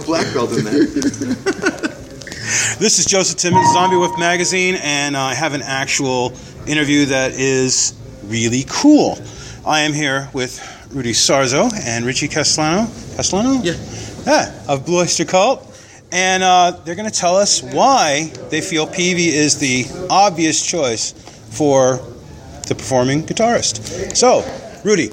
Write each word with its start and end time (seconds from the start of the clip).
black 0.00 0.32
belt 0.34 0.52
in 0.52 0.64
there. 0.64 1.88
This 2.78 2.98
is 2.98 3.04
Joseph 3.04 3.36
Timmons, 3.38 3.66
Xombiewoof 3.74 4.18
Magazine, 4.18 4.76
and 4.82 5.16
I 5.16 5.34
have 5.34 5.52
an 5.52 5.62
actual 5.62 6.32
interview 6.66 7.06
that 7.06 7.32
is 7.32 7.92
really 8.24 8.64
cool. 8.68 9.18
I 9.66 9.80
am 9.80 9.92
here 9.92 10.30
with 10.32 10.58
Rudy 10.90 11.12
Sarzo 11.12 11.70
and 11.84 12.06
Richie 12.06 12.28
Castellano. 12.28 12.86
Castellano? 13.16 13.60
Yeah. 13.62 13.74
Yeah, 14.24 14.64
of 14.68 14.86
Blue 14.86 15.00
Oyster 15.00 15.24
Cult. 15.24 15.64
And 16.10 16.42
uh, 16.42 16.70
they're 16.84 16.94
going 16.94 17.10
to 17.10 17.14
tell 17.14 17.36
us 17.36 17.62
why 17.62 18.32
they 18.48 18.60
feel 18.60 18.86
Peavey 18.86 19.26
is 19.26 19.58
the 19.58 19.84
obvious 20.08 20.64
choice 20.64 21.12
for 21.50 21.96
the 22.68 22.74
performing 22.74 23.24
guitarist. 23.24 24.16
So, 24.16 24.44
Rudy, 24.84 25.10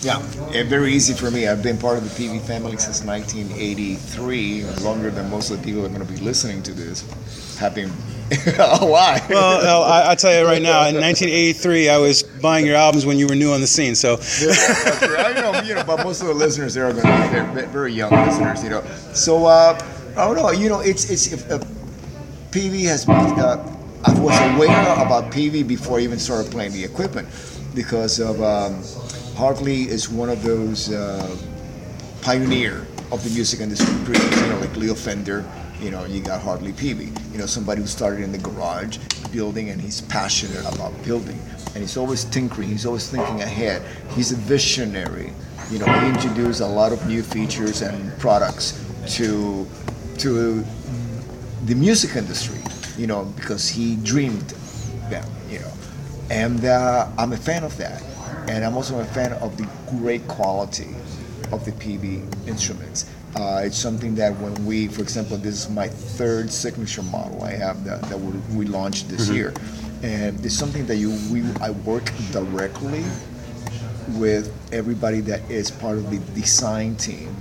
Yeah, 0.00 0.20
very 0.64 0.92
easy 0.92 1.12
for 1.12 1.30
me. 1.30 1.48
I've 1.48 1.62
been 1.62 1.76
part 1.76 1.98
of 1.98 2.04
the 2.04 2.10
Peavey 2.10 2.40
family 2.40 2.76
since 2.76 3.02
1983, 3.04 4.64
longer 4.82 5.10
than 5.10 5.28
most 5.28 5.50
of 5.50 5.58
the 5.58 5.64
people 5.64 5.82
that 5.82 5.90
are 5.90 5.94
going 5.94 6.06
to 6.06 6.12
be 6.12 6.20
listening 6.20 6.62
to 6.64 6.72
this. 6.72 7.04
Having, 7.58 7.88
oh, 8.60 8.86
why? 8.86 9.20
well, 9.28 9.82
I, 9.82 10.12
I 10.12 10.14
tell 10.14 10.32
you 10.38 10.46
right 10.46 10.62
now, 10.62 10.86
in 10.86 10.94
1983, 11.00 11.88
I 11.88 11.98
was 11.98 12.22
buying 12.22 12.64
your 12.64 12.76
albums 12.76 13.06
when 13.06 13.18
you 13.18 13.26
were 13.26 13.34
new 13.34 13.50
on 13.52 13.60
the 13.60 13.66
scene. 13.66 13.96
So, 13.96 14.18
Yeah. 14.40 14.54
I 15.18 15.32
know, 15.34 15.60
you 15.62 15.74
know, 15.74 15.82
but 15.84 16.04
most 16.04 16.20
of 16.20 16.28
the 16.28 16.34
listeners 16.34 16.74
there 16.74 16.86
are 16.86 16.92
going 16.92 17.04
to 17.04 17.28
be 17.50 17.54
they're 17.60 17.66
very 17.66 17.92
young 17.92 18.12
listeners, 18.12 18.62
you 18.62 18.70
know. 18.70 18.84
So, 19.14 19.46
uh, 19.46 19.76
I 20.16 20.24
don't 20.26 20.36
know, 20.36 20.50
you 20.52 20.68
know, 20.68 20.78
it's 20.80 21.10
it's 21.10 21.32
if, 21.32 21.50
uh, 21.50 21.58
Peavey 22.50 22.84
has. 22.86 23.08
Uh, 23.08 23.74
I 24.04 24.12
was 24.20 24.38
aware 24.54 24.92
about 25.04 25.32
Peavey 25.32 25.66
before 25.66 25.98
I 25.98 26.02
even 26.02 26.20
started 26.20 26.52
playing 26.52 26.72
the 26.72 26.84
equipment 26.84 27.26
because 27.74 28.20
of 28.20 28.40
um, 28.40 28.80
Hartley 29.38 29.82
is 29.82 30.08
one 30.08 30.28
of 30.28 30.42
those 30.42 30.90
uh, 30.90 31.36
pioneer 32.22 32.84
of 33.12 33.22
the 33.22 33.30
music 33.30 33.60
industry, 33.60 33.94
you 34.18 34.48
know, 34.48 34.58
like 34.58 34.76
Leo 34.76 34.94
Fender. 34.94 35.48
You 35.80 35.92
know, 35.92 36.04
you 36.06 36.20
got 36.20 36.42
Hartley 36.42 36.72
Peavey. 36.72 37.16
You 37.30 37.38
know, 37.38 37.46
somebody 37.46 37.80
who 37.80 37.86
started 37.86 38.24
in 38.24 38.32
the 38.32 38.38
garage 38.38 38.98
building, 39.30 39.70
and 39.70 39.80
he's 39.80 40.00
passionate 40.00 40.66
about 40.74 40.92
building, 41.04 41.38
and 41.66 41.76
he's 41.76 41.96
always 41.96 42.24
tinkering. 42.24 42.68
He's 42.68 42.84
always 42.84 43.08
thinking 43.08 43.40
ahead. 43.40 43.80
He's 44.16 44.32
a 44.32 44.34
visionary. 44.34 45.32
You 45.70 45.78
know, 45.78 45.86
he 45.86 46.08
introduced 46.08 46.60
a 46.60 46.66
lot 46.66 46.90
of 46.90 47.06
new 47.06 47.22
features 47.22 47.80
and 47.82 48.18
products 48.18 48.84
to 49.18 49.68
to 50.18 50.64
the 51.66 51.76
music 51.76 52.16
industry. 52.16 52.58
You 53.00 53.06
know, 53.06 53.26
because 53.36 53.68
he 53.68 53.94
dreamed 54.02 54.48
them. 55.10 55.30
You 55.48 55.60
know, 55.60 55.72
and 56.28 56.64
uh, 56.64 57.08
I'm 57.16 57.32
a 57.32 57.36
fan 57.36 57.62
of 57.62 57.76
that, 57.76 58.02
and 58.48 58.64
I'm 58.64 58.74
also 58.74 58.98
a 58.98 59.04
fan 59.04 59.32
of 59.34 59.56
the 59.56 59.68
great 59.98 60.26
quality 60.26 60.94
of 61.52 61.64
the 61.64 61.72
Peavey 61.72 62.22
instruments. 62.48 63.10
Uh, 63.36 63.62
it's 63.64 63.76
something 63.76 64.14
that 64.14 64.36
when 64.38 64.54
we, 64.64 64.88
for 64.88 65.02
example, 65.02 65.36
this 65.36 65.54
is 65.54 65.70
my 65.70 65.86
third 65.86 66.50
signature 66.50 67.02
model 67.02 67.42
I 67.42 67.52
have 67.52 67.84
that, 67.84 68.02
that 68.02 68.18
we, 68.18 68.64
launched 68.64 69.08
this 69.08 69.28
year, 69.28 69.52
and 70.02 70.44
it's 70.44 70.54
something 70.54 70.86
that 70.86 70.96
you 70.96 71.10
we 71.30 71.42
I 71.60 71.70
work 71.70 72.10
directly 72.32 73.04
with 74.16 74.52
everybody 74.72 75.20
that 75.20 75.48
is 75.50 75.70
part 75.70 75.98
of 75.98 76.10
the 76.10 76.18
design 76.34 76.96
team. 76.96 77.34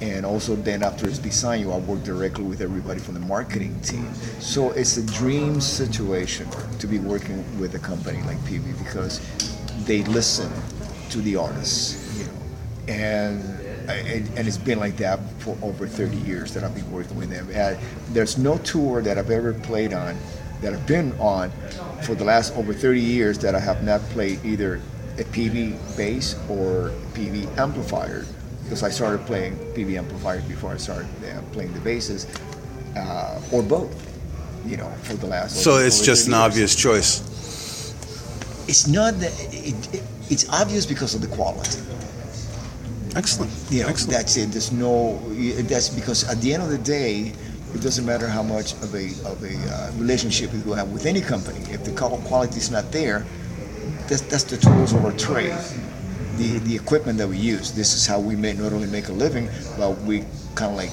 And 0.00 0.24
also 0.24 0.54
then 0.54 0.82
after 0.82 1.08
it's 1.08 1.18
designed, 1.18 1.62
you 1.62 1.72
I 1.72 1.78
work 1.78 2.04
directly 2.04 2.44
with 2.44 2.60
everybody 2.60 3.00
from 3.00 3.14
the 3.14 3.20
marketing 3.20 3.78
team. 3.80 4.12
So 4.38 4.70
it's 4.70 4.96
a 4.96 5.04
dream 5.06 5.60
situation 5.60 6.48
to 6.78 6.86
be 6.86 6.98
working 7.00 7.44
with 7.58 7.74
a 7.74 7.80
company 7.80 8.22
like 8.22 8.38
Peavey 8.38 8.78
because 8.78 9.20
they 9.88 10.04
listen 10.04 10.52
to 11.08 11.18
the 11.22 11.34
artists, 11.34 12.18
you 12.18 12.24
know, 12.24 12.94
and 12.94 13.58
and, 13.88 14.28
and 14.36 14.46
it's 14.46 14.58
been 14.58 14.78
like 14.78 14.98
that 14.98 15.18
for 15.38 15.56
over 15.62 15.86
30 15.86 16.18
years 16.18 16.52
that 16.52 16.62
I've 16.62 16.74
been 16.74 16.92
working 16.92 17.16
with 17.16 17.30
them. 17.30 17.48
And 17.50 17.78
there's 18.14 18.36
no 18.36 18.58
tour 18.58 19.00
that 19.00 19.16
I've 19.16 19.30
ever 19.30 19.54
played 19.54 19.94
on, 19.94 20.14
that 20.60 20.74
I've 20.74 20.86
been 20.86 21.18
on 21.18 21.50
for 22.02 22.14
the 22.14 22.24
last 22.24 22.54
over 22.54 22.74
30 22.74 23.00
years 23.00 23.38
that 23.38 23.54
I 23.54 23.60
have 23.60 23.82
not 23.82 24.02
played 24.10 24.44
either 24.44 24.82
a 25.16 25.24
Peavey 25.24 25.78
bass 25.96 26.34
or 26.50 26.92
Peavey 27.14 27.46
amplifier 27.56 28.26
because 28.64 28.82
I 28.82 28.90
started 28.90 29.24
playing 29.24 29.56
Peavey 29.74 29.96
amplifiers 29.96 30.44
before 30.44 30.72
I 30.72 30.76
started 30.76 31.08
uh, 31.24 31.40
playing 31.52 31.72
the 31.72 31.80
basses 31.80 32.26
uh, 32.94 33.40
or 33.52 33.62
both. 33.62 34.04
You 34.66 34.76
know, 34.76 34.90
for 35.04 35.14
the 35.14 35.28
last. 35.28 35.62
so 35.62 35.78
it's 35.78 36.04
just 36.04 36.26
an 36.26 36.32
years. 36.32 36.42
obvious 36.42 36.74
choice. 36.74 37.27
It's 38.68 38.86
not 38.86 39.14
that 39.20 39.32
it, 39.52 39.94
it, 39.94 40.02
it's 40.28 40.48
obvious 40.50 40.84
because 40.86 41.14
of 41.14 41.22
the 41.22 41.28
quality. 41.28 41.80
Excellent. 43.16 43.50
You 43.70 43.82
know, 43.82 43.88
Excellent. 43.88 44.12
that's 44.18 44.36
it. 44.36 44.52
There's 44.52 44.70
no. 44.72 45.18
That's 45.62 45.88
because 45.88 46.28
at 46.28 46.40
the 46.42 46.52
end 46.52 46.62
of 46.62 46.68
the 46.68 46.78
day, 46.78 47.32
it 47.74 47.80
doesn't 47.80 48.04
matter 48.04 48.28
how 48.28 48.42
much 48.42 48.74
of 48.74 48.94
a 48.94 49.06
of 49.26 49.42
a 49.42 49.56
uh, 49.72 49.92
relationship 49.96 50.50
you 50.52 50.72
have 50.74 50.90
with 50.92 51.06
any 51.06 51.20
company. 51.22 51.60
If 51.72 51.84
the 51.84 51.92
qual- 51.92 52.18
quality 52.18 52.58
is 52.58 52.70
not 52.70 52.92
there, 52.92 53.24
that's 54.06 54.20
that's 54.22 54.44
the 54.44 54.58
tools 54.58 54.92
of 54.92 55.04
our 55.04 55.12
trade. 55.12 55.56
The 56.36 56.58
the 56.60 56.76
equipment 56.76 57.18
that 57.18 57.28
we 57.28 57.38
use. 57.38 57.72
This 57.72 57.94
is 57.94 58.06
how 58.06 58.20
we 58.20 58.36
may 58.36 58.52
not 58.52 58.72
only 58.72 58.86
make 58.88 59.08
a 59.08 59.12
living, 59.12 59.48
but 59.78 59.98
we 60.02 60.24
kind 60.54 60.70
of 60.72 60.76
like 60.76 60.92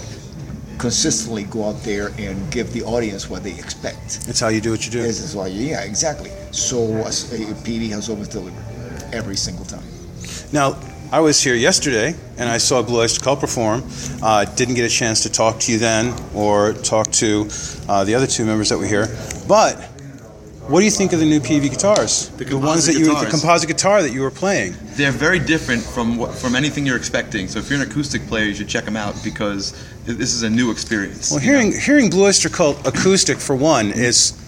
consistently 0.86 1.46
go 1.46 1.66
out 1.68 1.82
there 1.82 2.10
and 2.20 2.52
give 2.52 2.72
the 2.72 2.84
audience 2.84 3.28
what 3.28 3.42
they 3.42 3.54
expect. 3.54 4.28
It's 4.30 4.40
how 4.40 4.50
you 4.50 4.62
do 4.62 4.70
what 4.70 4.86
you 4.86 4.92
do. 4.92 5.02
This 5.02 5.20
is 5.20 5.36
why, 5.36 5.48
yeah, 5.48 5.82
exactly. 5.82 6.30
So 6.52 6.78
as 7.08 7.34
a 7.34 7.38
Peavey 7.66 7.90
has 7.90 8.08
always 8.08 8.28
delivered 8.28 8.64
every 9.12 9.36
single 9.36 9.66
time. 9.66 9.82
Now, 10.54 10.78
I 11.12 11.22
was 11.22 11.42
here 11.42 11.56
yesterday 11.56 12.14
and 12.38 12.48
I 12.48 12.60
saw 12.60 12.84
Blue 12.84 13.00
Oyster 13.00 13.20
Cult 13.20 13.40
perform. 13.40 13.82
Uh, 14.22 14.46
didn't 14.46 14.76
get 14.76 14.86
a 14.86 14.94
chance 14.94 15.24
to 15.24 15.32
talk 15.32 15.60
to 15.62 15.72
you 15.72 15.80
then 15.80 16.14
or 16.36 16.74
talk 16.74 17.12
to 17.14 17.50
uh, 17.90 18.04
the 18.04 18.14
other 18.14 18.28
two 18.28 18.46
members 18.46 18.70
that 18.70 18.78
were 18.78 18.86
here. 18.86 19.08
But 19.48 19.82
what 20.68 20.80
do 20.80 20.86
you 20.86 20.92
think 20.92 21.14
of 21.14 21.20
the 21.20 21.26
new 21.26 21.40
Peavey 21.40 21.70
guitars? 21.70 22.30
The 22.30 22.58
ones 22.58 22.88
that 22.88 22.98
you, 22.98 23.06
the 23.06 23.28
composite 23.30 23.68
guitar 23.68 24.02
that 24.02 24.12
you 24.12 24.22
were 24.22 24.32
playing. 24.32 24.76
They're 24.96 25.12
very 25.12 25.38
different 25.38 25.84
from 25.84 26.18
what, 26.18 26.34
from 26.34 26.56
anything 26.56 26.88
you're 26.88 26.98
expecting. 26.98 27.48
So 27.48 27.60
if 27.60 27.70
you're 27.70 27.80
an 27.80 27.88
acoustic 27.88 28.26
player, 28.26 28.46
you 28.46 28.56
should 28.56 28.68
check 28.68 28.84
them 28.84 28.96
out 28.96 29.16
because 29.24 29.74
this 30.06 30.34
is 30.34 30.42
a 30.42 30.50
new 30.50 30.72
experience. 30.72 31.32
Well, 31.32 31.40
you 31.40 31.52
know? 31.52 31.60
hearing 31.60 31.80
hearing 31.80 32.10
Blue 32.10 32.26
Oyster 32.26 32.50
Cult 32.50 32.86
acoustic 32.88 33.38
for 33.38 33.56
one 33.56 33.92
is 33.92 34.42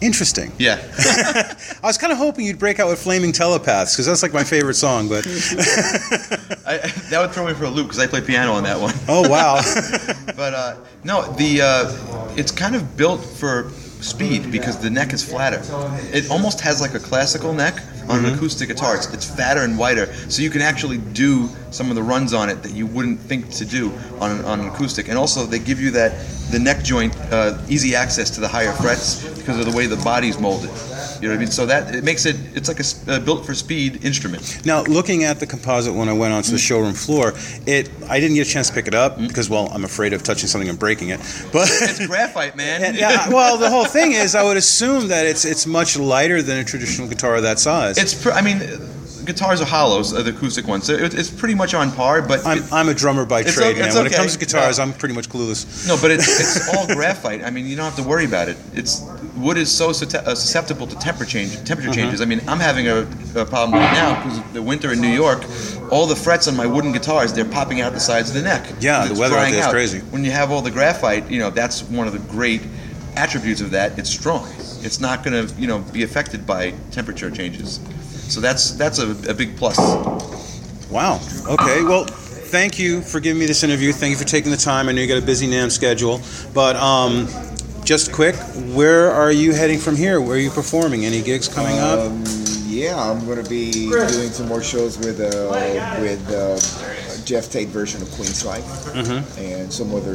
interesting. 0.00 0.50
Yeah. 0.58 0.80
I 1.82 1.86
was 1.86 1.96
kind 1.96 2.12
of 2.12 2.18
hoping 2.18 2.44
you'd 2.44 2.58
break 2.58 2.80
out 2.80 2.88
with 2.88 3.00
Flaming 3.00 3.30
Telepaths 3.30 3.94
because 3.94 4.06
that's 4.06 4.22
like 4.24 4.32
my 4.32 4.42
favorite 4.42 4.74
song. 4.74 5.08
But 5.08 5.24
I, 6.66 6.78
that 7.10 7.18
would 7.20 7.30
throw 7.30 7.46
me 7.46 7.54
for 7.54 7.64
a 7.64 7.70
loop 7.70 7.86
because 7.86 8.00
I 8.00 8.08
play 8.08 8.20
piano 8.20 8.52
on 8.52 8.64
that 8.64 8.80
one. 8.80 8.94
oh 9.08 9.28
wow, 9.28 9.62
But 10.36 10.54
uh, 10.54 10.76
no, 11.04 11.32
the 11.34 11.62
uh, 11.62 12.34
it's 12.36 12.50
kind 12.50 12.74
of 12.74 12.96
built 12.96 13.24
for 13.24 13.70
speed 14.02 14.50
because 14.50 14.78
the 14.78 14.90
neck 14.90 15.12
is 15.12 15.24
flatter. 15.24 15.62
It 16.12 16.30
almost 16.30 16.60
has 16.60 16.80
like 16.80 16.94
a 16.94 17.00
classical 17.00 17.52
neck 17.52 17.80
on 18.08 18.24
an 18.24 18.34
acoustic 18.34 18.68
guitar. 18.68 18.96
It's, 18.96 19.12
it's 19.12 19.24
fatter 19.24 19.60
and 19.60 19.78
wider, 19.78 20.12
so 20.28 20.42
you 20.42 20.50
can 20.50 20.60
actually 20.60 20.98
do 20.98 21.48
some 21.70 21.88
of 21.88 21.94
the 21.94 22.02
runs 22.02 22.34
on 22.34 22.50
it 22.50 22.62
that 22.62 22.72
you 22.72 22.86
wouldn't 22.86 23.20
think 23.20 23.50
to 23.50 23.64
do 23.64 23.92
on 24.20 24.32
an, 24.32 24.44
on 24.44 24.60
an 24.60 24.68
acoustic. 24.68 25.08
And 25.08 25.16
also, 25.16 25.46
they 25.46 25.58
give 25.58 25.80
you 25.80 25.90
that 25.92 26.26
the 26.50 26.58
neck 26.58 26.82
joint 26.82 27.16
uh, 27.32 27.58
easy 27.68 27.94
access 27.94 28.28
to 28.30 28.40
the 28.40 28.48
higher 28.48 28.72
frets 28.72 29.22
because 29.38 29.58
of 29.58 29.70
the 29.70 29.76
way 29.76 29.86
the 29.86 30.02
body's 30.02 30.38
molded. 30.38 30.70
You 31.22 31.28
know 31.28 31.34
what 31.34 31.38
I 31.38 31.44
mean? 31.44 31.50
So 31.52 31.66
that 31.66 31.94
it 31.94 32.02
makes 32.02 32.26
it 32.26 32.34
it's 32.56 32.66
like 32.68 32.80
a, 32.80 33.12
uh, 33.14 33.20
built 33.24 33.46
for 33.46 33.54
speed 33.54 34.04
instrument. 34.04 34.66
Now, 34.66 34.82
looking 34.82 35.22
at 35.22 35.38
the 35.38 35.46
composite 35.46 35.94
when 35.94 36.08
I 36.08 36.12
went 36.12 36.34
onto 36.34 36.50
the 36.50 36.58
showroom 36.58 36.94
floor, 36.94 37.32
it 37.64 37.88
I 38.08 38.18
didn't 38.18 38.34
get 38.34 38.46
a 38.48 38.50
chance 38.50 38.66
to 38.68 38.74
pick 38.74 38.88
it 38.88 38.94
up 38.94 39.18
because, 39.18 39.48
well, 39.48 39.68
I'm 39.72 39.84
afraid 39.84 40.12
of 40.14 40.24
touching 40.24 40.48
something 40.48 40.68
and 40.68 40.78
breaking 40.78 41.10
it. 41.10 41.20
But 41.52 41.68
It's 41.70 42.04
graphite, 42.06 42.56
man. 42.56 42.82
And, 42.84 42.96
yeah, 42.96 43.28
well, 43.28 43.56
the 43.56 43.70
whole 43.70 43.84
thing 43.84 44.12
is, 44.12 44.34
I 44.34 44.42
would 44.42 44.56
assume 44.56 45.08
that 45.08 45.24
it's 45.24 45.44
it's 45.44 45.64
much 45.66 45.96
lighter 45.96 46.42
than 46.42 46.58
a 46.58 46.64
traditional 46.64 47.06
guitar 47.06 47.36
of 47.36 47.42
that 47.44 47.60
size. 47.60 47.96
It's, 47.98 48.20
pr- 48.20 48.32
I 48.32 48.42
mean, 48.42 48.58
guitars 49.24 49.60
are 49.60 49.64
hollows, 49.66 50.10
the 50.10 50.28
acoustic 50.30 50.66
ones. 50.66 50.86
So 50.86 50.94
it, 50.94 51.14
it's 51.14 51.30
pretty 51.30 51.54
much 51.54 51.74
on 51.74 51.92
par, 51.92 52.22
but 52.22 52.44
I'm, 52.44 52.64
I'm 52.72 52.88
a 52.88 52.94
drummer 52.94 53.24
by 53.24 53.44
trade, 53.44 53.76
o- 53.76 53.80
man. 53.80 53.94
When 53.94 54.06
it 54.06 54.12
comes 54.12 54.32
to 54.32 54.38
guitars, 54.40 54.78
Yeah. 54.78 54.84
I'm 54.84 54.92
pretty 54.92 55.14
much 55.14 55.28
clueless. 55.28 55.86
no, 55.86 55.96
but 56.02 56.10
it's, 56.10 56.26
it's 56.40 56.74
all 56.74 56.86
graphite. 56.96 57.44
I 57.44 57.50
mean, 57.50 57.66
you 57.68 57.76
don't 57.76 57.84
have 57.84 57.96
to 57.96 58.02
worry 58.02 58.24
about 58.24 58.48
it. 58.48 58.56
It's 58.74 59.00
wood 59.36 59.56
is 59.56 59.70
so 59.70 59.90
uh, 59.90 59.92
susceptible 60.34 60.86
to 60.86 60.96
temperature 60.98 61.30
change, 61.32 61.54
temperature 61.64 61.90
Uh-huh. 61.90 61.94
changes. 62.00 62.20
I 62.20 62.24
mean, 62.26 62.40
I'm 62.46 62.60
having 62.60 62.88
a, 62.88 63.00
a 63.34 63.44
problem 63.44 63.72
right 63.78 63.92
now 63.94 64.22
because 64.22 64.40
the 64.52 64.62
winter 64.62 64.92
in 64.92 65.00
New 65.00 65.08
York, 65.12 65.44
all 65.90 66.06
the 66.06 66.16
frets 66.16 66.48
on 66.48 66.56
my 66.56 66.66
wooden 66.66 66.92
guitars 66.92 67.32
they're 67.32 67.44
popping 67.44 67.80
out 67.80 67.92
the 67.92 68.00
sides 68.00 68.28
of 68.30 68.34
the 68.36 68.42
neck. 68.42 68.66
Yeah, 68.80 69.06
the 69.06 69.18
weather 69.18 69.36
out 69.36 69.50
there 69.50 69.60
is 69.60 69.66
crazy. 69.68 70.00
When 70.10 70.24
you 70.24 70.30
have 70.30 70.50
all 70.50 70.62
the 70.62 70.70
graphite, 70.70 71.30
you 71.30 71.38
know 71.38 71.50
that's 71.50 71.82
one 71.84 72.06
of 72.06 72.12
the 72.12 72.18
great 72.32 72.62
attributes 73.16 73.60
of 73.60 73.70
that. 73.72 73.98
It's 73.98 74.10
strong. 74.10 74.48
It's 74.82 75.00
not 75.00 75.22
going 75.24 75.46
to 75.46 75.54
you 75.60 75.66
know 75.66 75.78
be 75.92 76.02
affected 76.02 76.46
by 76.46 76.72
temperature 76.90 77.30
changes. 77.30 77.78
So 78.32 78.40
that's 78.40 78.72
that's 78.72 78.98
a, 78.98 79.10
a 79.30 79.34
big 79.34 79.56
plus. 79.56 79.78
Wow. 80.90 81.20
Okay. 81.48 81.82
Well, 81.82 82.04
thank 82.04 82.78
you 82.78 83.00
for 83.02 83.20
giving 83.20 83.40
me 83.40 83.46
this 83.46 83.62
interview. 83.62 83.92
Thank 83.92 84.10
you 84.12 84.16
for 84.18 84.24
taking 84.24 84.50
the 84.50 84.56
time. 84.58 84.88
I 84.88 84.92
know 84.92 85.00
you 85.00 85.08
got 85.08 85.22
a 85.22 85.26
busy 85.26 85.46
NAMM 85.48 85.70
schedule, 85.70 86.20
but 86.52 86.76
um, 86.76 87.26
just 87.84 88.12
quick, 88.12 88.34
where 88.74 89.10
are 89.10 89.32
you 89.32 89.52
heading 89.52 89.78
from 89.78 89.96
here? 89.96 90.20
Where 90.20 90.36
are 90.36 90.40
you 90.40 90.50
performing? 90.50 91.04
Any 91.04 91.22
gigs 91.22 91.48
coming 91.48 91.78
up? 91.78 91.98
Um, 92.00 92.24
yeah, 92.66 92.96
I'm 92.98 93.24
going 93.26 93.42
to 93.42 93.48
be 93.48 93.70
doing 93.90 94.30
some 94.30 94.48
more 94.48 94.62
shows 94.62 94.98
with 94.98 95.20
uh, 95.20 96.00
with 96.00 96.22
uh, 96.30 97.24
Geoff 97.24 97.50
Tate 97.50 97.68
version 97.68 98.00
of 98.02 98.08
Queensryche, 98.08 98.62
Mm-hmm. 98.92 99.40
and 99.40 99.72
some 99.72 99.94
other, 99.94 100.12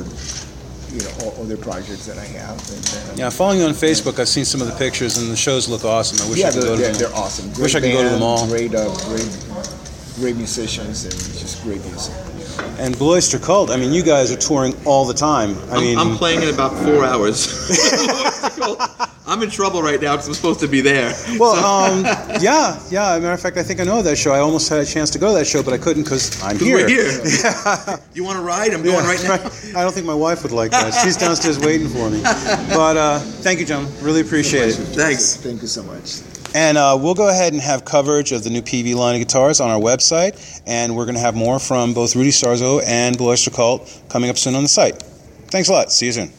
you 0.94 1.02
know, 1.04 1.34
other 1.42 1.58
projects 1.58 2.06
that 2.08 2.18
I 2.18 2.26
have. 2.26 2.58
And, 2.72 3.12
uh, 3.12 3.16
Yeah, 3.16 3.30
following 3.30 3.60
you 3.60 3.66
on 3.66 3.74
Facebook, 3.74 4.20
I've 4.20 4.28
seen 4.30 4.46
some 4.46 4.62
of 4.62 4.68
the 4.68 4.76
pictures, 4.76 5.18
and 5.18 5.30
the 5.30 5.36
shows 5.36 5.68
look 5.70 5.86
awesome. 5.86 6.26
I 6.26 6.30
wish 6.30 6.40
yeah, 6.40 6.48
I 6.48 6.52
could 6.52 6.64
go 6.64 6.76
to 6.76 6.82
them. 6.82 6.94
they're 6.96 7.14
awesome. 7.16 7.48
Great 7.54 7.60
Wish 7.60 7.76
I 7.76 7.80
could 7.82 7.92
go 7.92 8.04
to 8.04 8.10
them 8.10 8.20
band, 8.20 8.24
all. 8.24 8.48
Great, 8.48 8.74
uh, 8.74 8.90
great, 9.08 9.30
great 10.16 10.36
musicians 10.36 11.04
and 11.06 11.14
just 11.14 11.62
great 11.64 11.84
music. 11.86 12.16
And 12.80 12.98
Blue 12.98 13.14
Oyster 13.14 13.40
Cult, 13.40 13.70
I 13.70 13.78
mean, 13.78 13.94
you 13.94 14.04
guys 14.04 14.32
are 14.32 14.38
touring 14.38 14.76
all 14.86 15.06
the 15.06 15.14
time. 15.14 15.58
I 15.72 15.80
mean, 15.80 15.98
I'm, 15.98 16.12
I'm 16.12 16.18
playing 16.18 16.44
in 16.44 16.54
about 16.54 16.74
four 16.84 17.04
hours. 17.04 17.48
I'm 19.28 19.44
in 19.44 19.50
trouble 19.50 19.82
right 19.84 20.02
now 20.02 20.14
because 20.14 20.30
I'm 20.30 20.34
supposed 20.34 20.62
to 20.62 20.70
be 20.70 20.80
there. 20.80 21.14
well, 21.38 21.54
um, 21.54 22.06
yeah, 22.42 22.80
yeah. 22.90 23.12
As 23.12 23.18
a 23.18 23.22
matter 23.22 23.34
of 23.34 23.42
fact, 23.42 23.58
I 23.58 23.64
think 23.64 23.82
I 23.82 23.84
know 23.84 24.02
that 24.02 24.18
show. 24.18 24.32
I 24.32 24.40
almost 24.40 24.70
had 24.70 24.80
a 24.80 24.86
chance 24.86 25.10
to 25.12 25.20
go 25.20 25.34
to 25.34 25.40
that 25.40 25.46
show, 25.46 25.62
but 25.62 25.74
I 25.74 25.78
couldn't 25.78 26.04
because 26.04 26.42
I'm 26.42 26.58
here. 26.58 26.78
we're 26.78 26.88
here. 26.88 27.12
You 28.14 28.24
want 28.24 28.38
to 28.38 28.44
ride? 28.44 28.74
I'm 28.74 28.82
going 28.84 29.06
right 29.06 29.22
now. 29.24 29.34
I 29.80 29.84
don't 29.84 29.94
think 29.94 30.08
my 30.08 30.14
wife 30.16 30.44
would 30.44 30.52
like 30.54 30.72
that. 30.72 30.92
She's 31.04 31.18
downstairs 31.18 31.60
waiting 31.60 31.88
for 31.90 32.10
me. 32.10 32.22
But 32.24 32.98
uh, 32.98 33.20
thank 33.20 33.60
you, 33.60 33.66
John. 33.66 33.86
Really 34.02 34.22
appreciate 34.22 34.70
it. 34.70 34.74
Thanks. 34.74 35.36
Thank 35.36 35.62
you 35.62 35.68
so 35.68 35.84
much. 35.84 36.22
And 36.56 36.78
uh, 36.78 36.98
we'll 37.00 37.14
go 37.14 37.30
ahead 37.30 37.54
and 37.54 37.62
have 37.62 37.86
coverage 37.86 38.32
of 38.32 38.44
the 38.44 38.50
new 38.50 38.62
Peavey 38.62 38.96
line 38.96 39.16
of 39.16 39.20
guitars 39.20 39.60
on 39.60 39.70
our 39.70 39.80
website, 39.80 40.62
and 40.66 40.96
we're 40.96 41.06
going 41.06 41.16
to 41.16 41.22
have 41.22 41.36
more 41.36 41.60
from 41.60 41.94
both 41.94 42.16
Rudy 42.16 42.32
Sarzo 42.32 42.82
and 42.88 43.18
Blue 43.18 43.28
Oyster 43.30 43.52
Cult 43.52 44.02
coming 44.10 44.30
up 44.30 44.38
soon 44.38 44.56
on 44.56 44.64
the 44.64 44.70
site. 44.70 45.02
Thanks 45.50 45.70
a 45.70 45.74
lot. 45.74 45.92
See 45.92 46.08
you 46.08 46.14
soon. 46.14 46.32